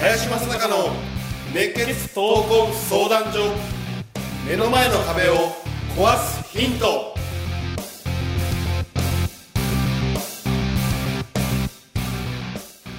[0.00, 0.90] 林正孝の
[1.52, 3.52] 熱血闘魂相談所
[4.48, 5.34] 目の前の壁を
[5.96, 7.14] 壊すヒント。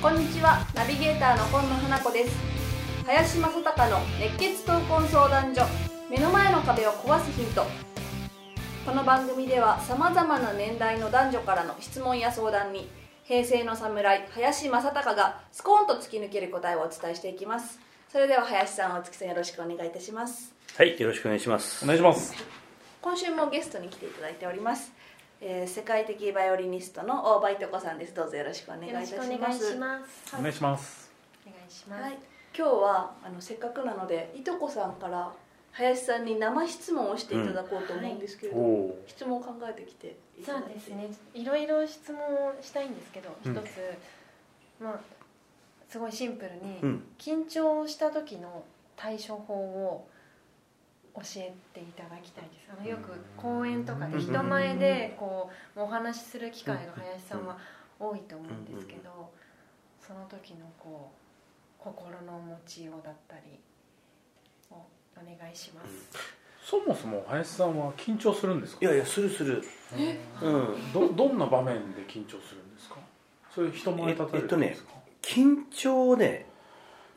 [0.01, 0.67] こんにちは。
[0.75, 2.58] ナビゲーターの今野花子です。
[3.09, 5.63] 林正孝の熱血闘魂相談所。
[6.11, 7.65] 目の前の壁を壊すヒント。
[8.85, 12.87] この番組ではさまざまな年代の男女からの質問や相談に
[13.23, 17.79] 平成の侍林正孝がスコーンと突き抜ける答えをお伝えしていきます。
[18.09, 20.53] それでは林さんお月さんよろしくお願いいたします。
[20.77, 21.83] はい、よろしくお願いします。
[21.83, 22.35] お願いします。
[23.01, 24.91] 今週もゲストに来ていただいております、
[25.41, 28.13] えー世界的バイオリニストの大場いとこさんです。
[28.13, 29.11] どうぞよろしくお願いいたします。
[29.13, 30.35] よろしくお願いします。
[30.37, 31.11] お願いします。
[31.47, 32.03] お願いします。
[32.03, 32.19] はい、
[32.59, 35.31] 今日はあのせっかくなのでいとこさんから
[35.71, 41.07] 林さんに生質問をしていただこうと思うんですけれど、おお質問を考えてきていたそうてですね。
[41.33, 43.55] いろいろ質問をしたいんですけど、一うん。
[43.55, 43.61] つ、
[44.81, 44.99] まあ
[45.87, 47.03] すごいシンプルに、うん。
[47.17, 48.65] 緊張した時の
[48.97, 50.05] 対処法を
[51.15, 52.69] 教えていただきたいです。
[52.77, 57.57] あのよく講演とかで人前でこうお話しする機会が林さんは
[57.97, 59.31] 多いと思うんですけど、
[60.05, 61.28] その時のこう
[61.79, 63.41] 心の持ちようだったり
[64.69, 65.87] をお願いします。
[66.61, 68.85] そもそも林さんは緊張するんですか？
[68.85, 69.63] いやいや、するする。
[70.41, 70.93] うん。
[70.93, 72.97] どどんな場面で緊張するんですか？
[73.55, 76.45] そういう人前立てるんですか、緊張をね、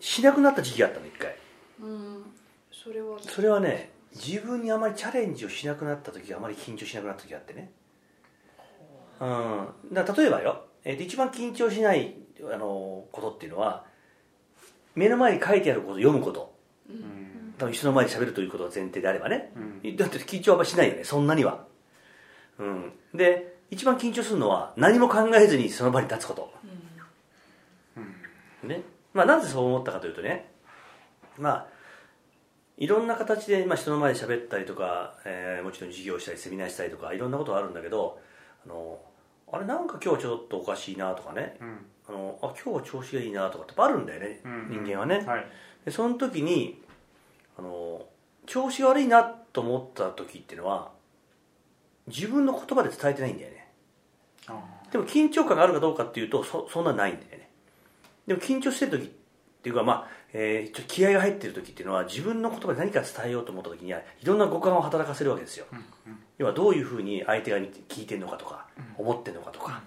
[0.01, 1.37] しなくなった時期があったの、一回。
[1.81, 2.25] うん
[2.73, 7.71] それはそれはね、自分にあまりチャレンジをしなくなった時があまり緊張しなくなった時があってね。
[9.21, 9.69] うん。
[9.93, 12.15] だ例えばよ、えっと一番緊張しない
[12.53, 13.85] あのことっていうのは、
[14.95, 16.55] 目の前に書いてあることを読むこと。
[16.89, 17.55] うん。
[17.59, 19.53] 多分人の前で喋るということが前提であればね。
[19.83, 19.97] うん。
[19.97, 21.67] だって緊張はあんましないよねそんなには。
[22.59, 22.93] うん。
[23.15, 26.53] で一番緊張するのは何も考えずにその場に立つこと。
[28.67, 28.83] ね。
[29.15, 30.51] まあなぜそう思ったかというとね。
[31.39, 31.67] まあ
[32.79, 38.19] いろんな形で、まあ、人の前で喋ったりとか、えーもちろん授業したりセミナーしたりとかいろんなことがあるんだけど
[38.67, 38.99] あの
[39.53, 41.57] あれなんか今日はちょっとおかしいなとかね。
[41.61, 45.47] うんあのあ今日は調子がいいなとかってあるんだよね、うん人間はね、はい。
[45.85, 46.83] でその時に
[47.59, 48.07] あの
[48.47, 50.91] 調子が悪いなと思った時っていうのは
[52.09, 53.69] 自分の言葉で伝えてないんだよね。
[54.49, 57.49] あでも緊張感があるかどうかっていうとそそんなないんだよね。
[58.27, 59.09] でも緊張してる時っ
[59.63, 65.67] ていうかまあ、えーちょ気合が入ってる時っていうのは自分の言葉で何か伝えようと思った時にはいろんな五感を働かせるわけですよ、
[66.39, 68.67] 要はどういうふうに相手が聞いてるのかとか、
[68.99, 69.83] 思ってるのかとか、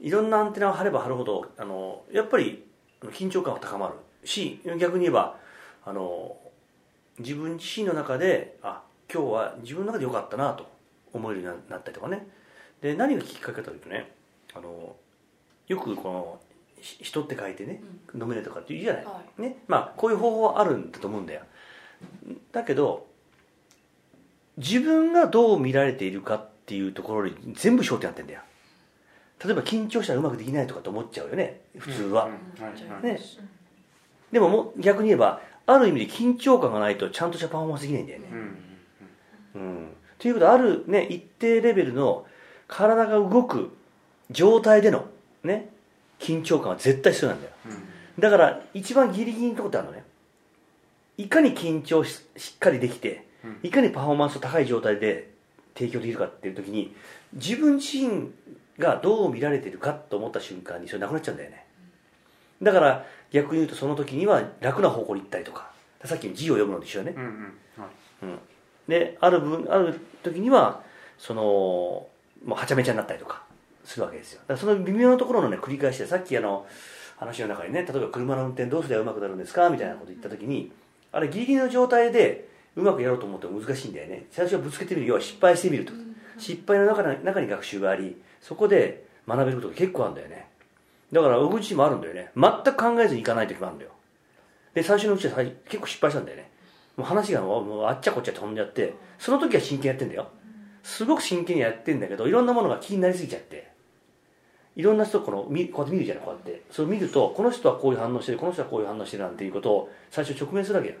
[0.00, 2.64] いろんなアンテナを張れば張るほどあのやっぱり
[3.02, 3.94] 緊張感は高まる。
[4.24, 5.38] し逆に言えば
[5.84, 6.36] あの
[7.18, 8.82] 自分自身の中であ
[9.12, 10.68] 今日は自分の中で良かったなと
[11.12, 12.26] 思えるようになったりとかね。
[12.80, 14.12] で何がきっかけかというとね
[14.54, 14.94] あの
[15.66, 16.40] よくこの
[16.80, 17.82] ひ人って書いてね
[18.14, 19.58] 飲めるとかって言うじゃない、はね。
[19.66, 21.42] まあこういう方法はあるんだと思うんだよ。
[22.52, 23.06] だけど
[24.56, 28.40] 自分がどう見られているかっていうところに全部焦点あってんだよ
[29.44, 31.60] 例えば緊張したらうまくできないとかって思っちゃうよね。
[31.78, 32.28] 普通は、
[33.02, 33.20] ね。
[34.32, 38.26] でももう逆に言えばある意味で緊張感がないとちゃんとしたパフォーマンスできないんだよね、
[39.54, 39.88] うんうん、
[40.18, 42.26] ということはある、ね、一定レベルの
[42.66, 43.70] 体が動く
[44.30, 45.06] 状態での、
[45.44, 45.70] ね、
[46.18, 47.52] 緊張感は絶対必要なんだよ。
[48.18, 50.04] だから一番ギリギリのところってあるのね。
[51.16, 53.58] いかに緊張ししっかりできてうん。
[53.62, 55.30] いかにパフォーマンスを高い状態で
[55.74, 56.94] 提供できるかっていう時に
[57.32, 58.30] 自分自身
[58.78, 61.66] がどう見られているかと思った瞬間にそれなくなっちゃうんだよね。
[62.62, 65.68] だから逆に言うとその時には楽な方向に行ったりとか。
[66.04, 67.14] さっきの字を読むのと一緒よね。
[67.16, 67.30] うんうん。
[67.82, 67.90] はい。
[68.22, 68.38] うん、
[68.86, 70.80] である分ある時には
[71.18, 72.08] そのも
[72.46, 73.42] うはちゃめちゃになったりとか
[73.84, 74.40] するわけですよ。
[74.46, 76.66] だからその微妙なところのね繰り返しでさっきあの
[77.16, 79.70] 話の中にね例えば車の運転どうすればうまくなるんですか？
[79.70, 80.70] みたいなこと言った時に
[81.10, 84.26] あれギリギリの状態でうまくやろうと思っても難しいんだよね。
[84.30, 85.08] 最初はぶつけてみる。
[85.08, 85.92] 要は失敗してみると、
[86.38, 90.48] 失敗の中に中に学習がありそこで学べることが結構あるんだよね。
[91.12, 92.30] だから僕自身もあるんだよね。
[92.36, 93.90] 全く考えずにいかない時もあるんだよ。
[94.74, 96.50] で最初のうちは最結構失敗したんだよね。
[96.96, 100.28] もう話がもうあっちゃこっちゃ飛んじゃってその時は真剣にやってんだよ。
[100.82, 103.68] すごく真剣にやってんだけどいろんなものが気になりすぎちゃって。
[104.76, 106.62] いろんな人このみこうやって見るじゃないこうやって。
[106.70, 110.94] それを見るとこの人はこういう反応してるこの人はこういう反応してるなんていうことを最初直面するわけよ。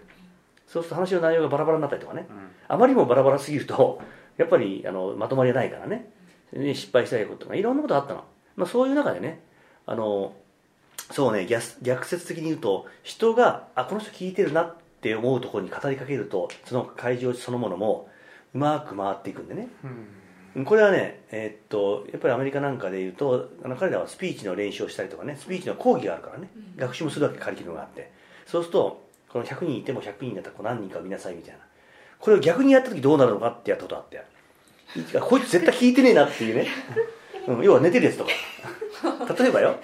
[0.66, 2.26] そうすると話の内容がバラバラになったりとかね。
[2.66, 4.00] あまりにもバラバラすぎると
[4.38, 6.10] やっぱりあのまとまりがないからね。
[6.52, 8.24] ね失敗したいことがいろんなことがあったの、
[8.56, 9.40] まあ、そういう中でね
[9.84, 10.32] あの
[11.10, 18.08] そうね逆逆説的に言うと人があこの人聞いてるなって思うところに語りかけるとその会場そのものも
[18.54, 19.68] うまく回っていくんでね、
[20.54, 28.16] うん、これはね、えー、っとやっぱりアメリカなんかで言うとあの彼らはスピーチの練習をしたりとかねスピーチの講義があるからね、うん、学習もするわけカリキュラムがあって。
[28.48, 31.60] そうするとこの100人いても100人だったらこう何人か見なさいみたいな
[32.20, 34.22] これを逆にやった時どうなるのかってやったことあって。
[35.20, 36.66] こいつ絶対聞いてねえなっていうね、
[37.46, 38.30] うん、要は寝てるやつとか。
[39.38, 39.76] 例えばよ。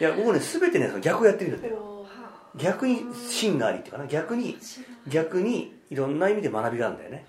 [0.00, 2.06] いや僕ね全てね逆をやってみるんだよ
[2.56, 4.06] 逆に芯がありっていうかな。
[4.06, 4.58] 逆に
[5.06, 7.26] 逆にいろんな意味で学びがあるんだよね、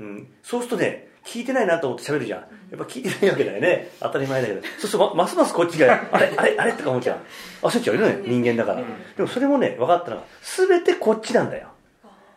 [0.00, 2.40] うん、そうするとね聞いてないなと思って喋るじゃん。
[2.40, 2.46] や
[2.76, 3.90] っぱ聞いてないわけだよね。
[4.00, 4.62] 当たり前だけど。
[4.62, 7.66] そうするとますますこっちがあれあれあれとか思っちゃう。
[7.66, 8.84] 焦っちゃうよね人間だから、
[9.16, 11.68] でもそれもね分かったのが全てこっちなんだよ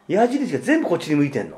[0.07, 1.57] 矢印が全部こっちに向いてんの。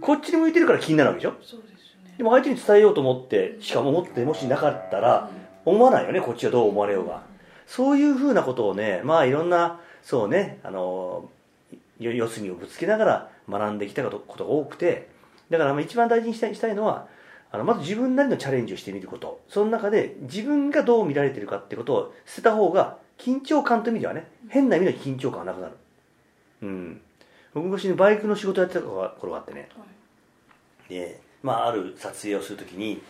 [0.00, 1.34] こっちに向いてるから気になるわけでしょ？
[1.42, 5.30] そうですよ、ね、でも相手に伝えようと思ってしかも思ってもしなかったら
[5.64, 7.22] 思わないよねこっちはどう思われようが。
[7.66, 11.30] そういうふうなことをねまあいろんなそうねあの
[12.00, 15.08] 四隅をぶつけながら学んできたことが多くて
[15.50, 17.06] だから一番大事にしたいしたいのは
[17.52, 19.40] あのまず自分なりのチャレンジをしてみること。
[19.48, 25.74] その中で自分がどう見られてるかってことを捨てた方が緊張感という意味ではね変な意味の緊張感はなくなる
[26.62, 27.00] うん。
[27.54, 29.68] 僕昔にバイクの仕事やってた頃があってね、
[30.88, 33.02] でまあある撮影をするときに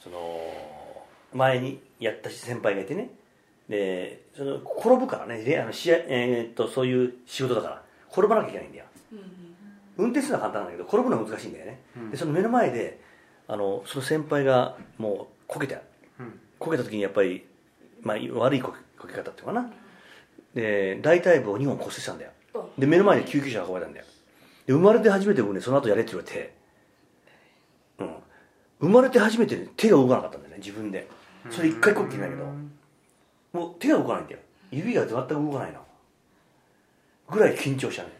[0.00, 0.18] その
[1.32, 3.10] 前にやった先輩がいてね。
[3.70, 9.24] でその転ぶからねあの試合、えー、っとそういう仕事だから転ばなきゃいけないんだよ、うんうん、
[10.06, 13.00] 運転するのは簡単なんだけど転ぶのは難しいんだよね、うん、でその目の前で
[13.46, 15.76] あのその先輩がもうこけた、
[16.18, 17.46] うん、こけた時にやっぱり、
[18.02, 18.74] まあ、悪いこ
[19.06, 19.70] け方っていうかな。
[20.52, 22.32] で大腿部を2本骨折したんだよ
[22.78, 24.06] で目の前で救急車が運ばれたんだよ。
[24.66, 26.54] で生まれて初めて僕ねその後やれって言われて、
[27.98, 28.14] うん、
[28.80, 31.08] 生まれて初めて、手が動かなかったんだよね自分で。
[31.50, 32.44] それ一回こっきりないけど。
[33.52, 34.40] もう手が動かないんだよ。
[34.70, 35.80] 指が全く動かないの。
[37.28, 38.10] ぐらい緊張したね。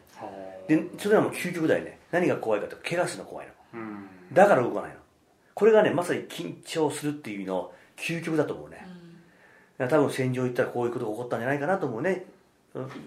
[0.68, 1.98] でそれはもう究極だよね。
[2.10, 3.52] 何が怖いかって怪我するの怖いの。
[4.32, 4.96] だから動かないの。
[5.54, 8.86] これがねまさに緊張するっていう意味の究極だと思うね、
[9.78, 12.24] 多分戦場行ったらこういうことが起こったんじゃないかなと思うね。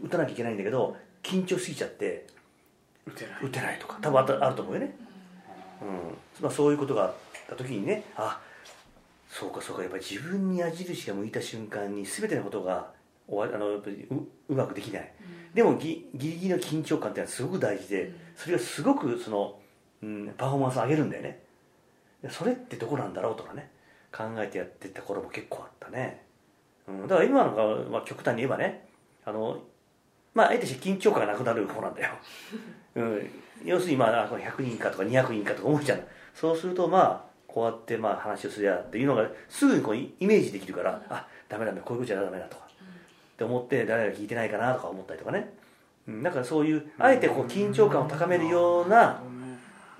[0.03, 2.27] 打たなきゃいけないんだけど緊張しすぎちゃって
[3.07, 3.33] 打てない。
[3.43, 4.95] 打てないとか多分ああると思うよね、
[5.81, 5.87] うん。
[6.41, 7.13] まあ、そういうことがあっ
[7.49, 8.39] た時にねあ
[9.29, 12.91] そうかそうかやっぱり自分に矢印が向いた瞬間に全てのことが
[13.27, 14.15] 終わあのやっぱりう
[14.49, 19.59] うまくできない、うん、でもギギリギリの緊張感っていうのはすごく大事で、うん、それがすごくその、
[20.03, 21.39] うん、パフォーマンスを上げるんだよね。
[22.29, 23.69] それってどこなんだろうとかね
[24.15, 26.23] 考えてやってた頃も結構あったね、
[26.87, 28.87] うん、だから今のが、まあ、極端に言えばね
[29.25, 29.59] あの
[30.33, 32.13] まああえてして緊張感がなくなる方なんだよ、
[32.95, 33.29] うん、
[33.63, 35.99] 要するにまあ100人かとか200人かとか思うじゃん。
[36.33, 42.57] そうするとまあこうやってまあ話をすりゃっていうのがすぐにこうイメージできるから、うん、あダメダメこういうことじゃダメだと。
[42.57, 42.89] か、うん、っ
[43.37, 45.53] て思って誰が聞いてないかなとか思ったりとかね、
[46.07, 49.21] うん、だからそういうあえてこう緊張感を高めるような、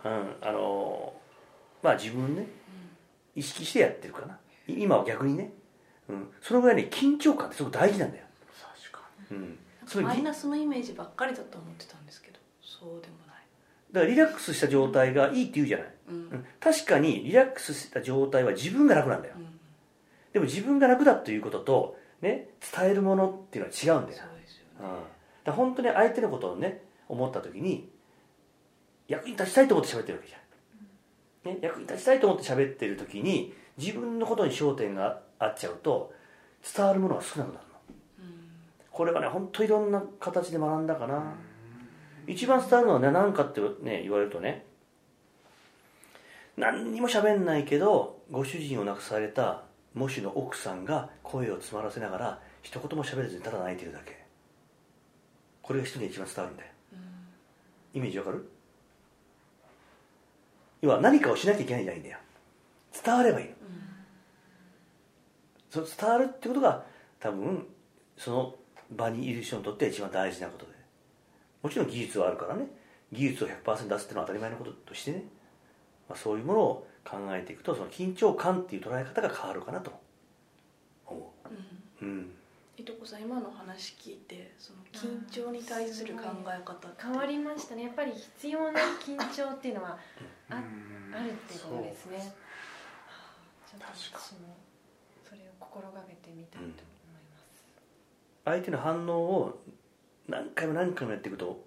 [0.04, 1.14] うん、あの
[1.84, 2.48] まあ自分ね
[3.36, 4.38] 意識してやってるかな。
[4.68, 5.52] 今は逆にね、
[6.10, 8.26] うん、そのぐらいね緊張感ってすごく大事なんだよ。
[8.82, 9.02] 確か
[9.32, 9.60] に、うん
[10.02, 12.40] マイナスのイメージばっかりだと思ってたんですけど。
[12.62, 13.36] そうでもない。
[13.92, 19.46] だからリラックスした状態がいいって言うじゃない、うん、確かにリラックスした状態は自分が楽なんだよ、うん、
[20.34, 24.24] でも自分が楽だということと、ね、伝えるものっていうのは違うんだよ。
[24.24, 25.04] そうですよね、うん、
[25.44, 27.90] だ本当に相手のことをね思った時に
[29.08, 36.14] 役に立ちたいと思って喋ってるわけじゃん、ね、役に立ちたいと思って喋ってる時に自分のことに焦点があっちゃうと
[36.76, 37.66] 伝わるものが少なくなる
[38.94, 41.34] これはね本当いろんな形で学んだかな。
[42.28, 44.66] 一番伝わるのはね何かってね言われるとね
[46.56, 54.24] 何にも喋んないけどご主人を亡くされた喪主の奥さんが声を詰まらせながら一言も喋れずにただ泣いてるだけ。
[55.62, 56.70] これが人に一番伝わるんだよ、
[57.94, 58.50] イメージわかる？
[60.82, 62.18] 要は何かをしなきゃいけないんじゃないんだよ。
[63.04, 63.52] 伝わればいいの、
[65.80, 66.86] うん、そ伝わるってことが
[67.20, 67.66] 多分
[68.18, 68.56] その
[68.92, 70.72] 場にいる人にとっては一番大事なことで。
[71.62, 72.68] もちろん技術はあるからね。
[73.12, 75.24] 技術を100%出すっていうのは当たり前のこととしてね、
[76.10, 79.92] まあ、そういうものを考えていくとその緊張感っていう捉え方が変わるかなと。
[81.06, 81.34] 思
[82.02, 82.32] う、うん、うん、
[82.78, 87.84] いとこさん今の話聞いてその緊張に対する考え方変わりましたね。
[87.84, 89.98] やっぱり必要な緊張っていうのは
[90.50, 94.12] ああるっていうことですね、はあ、ちょっと私
[94.42, 94.56] も
[95.24, 96.66] それを心がけてみたいと。
[96.66, 97.03] 思います、
[98.46, 99.62] 相手の反応を
[100.28, 101.64] 何回も何回もやっていくと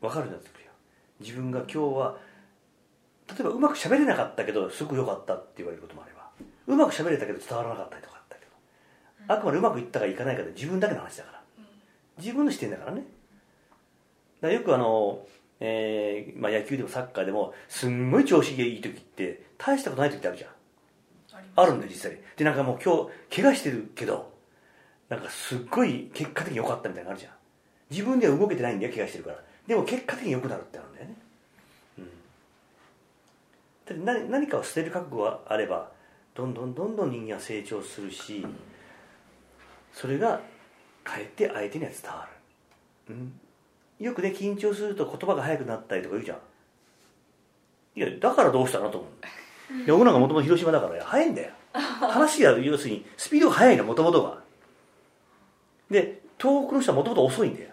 [0.00, 0.70] 分かるようになってくるよ。
[1.20, 2.18] 自分が今日は
[3.28, 6.28] 例えばうまく喋れなかったけどすごく良かったって言われることもあれば
[6.66, 11.40] うまく喋れたけど伝わらなかったりとかあったけどあくまでうまくいったかいかないかで自分だけの話だから。
[12.18, 13.00] 自分の視点だからね。
[13.00, 15.26] だからよくあの、
[15.58, 20.50] えーまあ、野球でもサッカーでもすんごい調子がいい時って大したことない時ってあるじゃん。
[21.56, 22.20] あるんだよ実際。
[22.36, 24.33] でなんかもう今日怪我してるけど
[25.08, 27.32] なんかすっごい結果的に良かったみたいなのあるじゃん。
[27.90, 29.38] 自分では動けてないんだよ怪我してるから。
[29.66, 31.16] でも結果的に良くなるってあるんだよね。
[33.88, 34.04] うん。
[34.04, 35.90] 何何かを捨てる覚悟があれば
[36.34, 38.44] どんどんどんどん人間は成長するし
[39.92, 40.40] それが
[41.04, 42.28] かえって相手には伝わ
[43.08, 43.32] る、うん、
[44.04, 46.38] よくね緊張すると言葉が速くなったりとか言うじゃん。
[47.96, 49.86] いやだからどうしたのと思う。
[49.86, 51.52] で僕なんかもともと広島だから速いんだよ。
[51.72, 54.43] 話が要するにスピードが速いのもともとが
[55.94, 57.70] で東北の人はもともと遅いんだよ。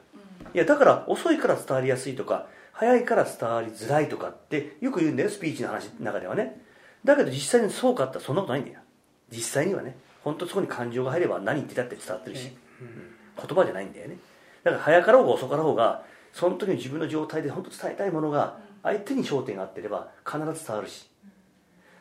[0.53, 6.61] いやだから遅いから伝わりやすいとか速いから伝わりづらいとかってよく言うんだよスピーチの話の中ではね。
[7.03, 8.79] だけど実際にそうかってそんなことないんだよ。
[9.29, 9.97] 実際にはね。
[10.23, 14.17] 本当そこに感情が入れば何言ってたって伝わってるし、うん、言葉じゃないんだよね。
[14.63, 21.09] だから早かろうが遅かろうがその時の自分の状態で本当伝えたいものが相手に焦点があってれば必ず伝わるし、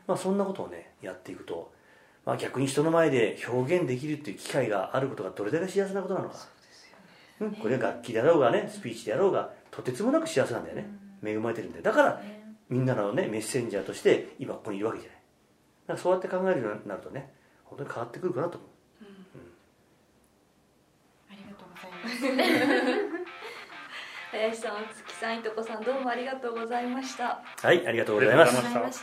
[0.06, 1.72] まあ、そんなことをねやっていくと、
[2.30, 6.36] まあ、逆に人の前で表現できるっていう機会があることがどれだけ幸せなことなのか、
[7.40, 10.86] うん、これ楽器であろうがねスピーチであろうがとてつもなく幸せなんだよね、
[11.24, 12.22] 恵まれてるんでだから
[12.68, 15.18] みんなのねメッセンジャーとして今ここにいるわけじゃない。
[15.18, 15.22] だ
[15.88, 17.32] からそうやって考えるようになるとね
[17.64, 18.70] 本当に変わってくるかなと思う、
[19.34, 19.50] うん、
[21.32, 23.10] ありがとうございます。
[24.30, 27.42] 林さん、月さん、いとこさん、どうもありがとうございました。
[27.60, 29.02] はい、ありがとうございます。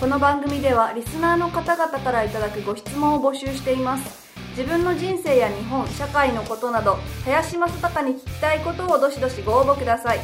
[0.00, 4.32] この番組ではリスナーの方々からいただくご質問を募集しています。
[4.56, 10.20] 自分の人生や日本社会のことなど林正孝に聞きたいことをどしどしご応募ください。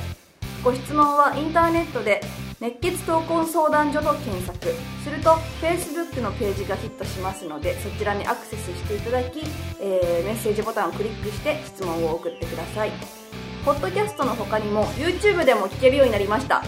[0.64, 2.22] ご質問はインターネットで
[2.58, 4.66] 熱血闘魂相談所と検索。
[5.04, 9.40] すると Facebook のページがヒットしますのでそちらにアクセスしていただき、
[9.78, 12.92] えー、メッセージボタンをクリックして質問を送ってください。
[13.62, 16.62] ポッドキャストの他にも YouTube でも聞けるようになりました。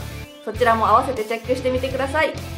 [0.44, 2.57] そちらも合わせてチェックしてみてください。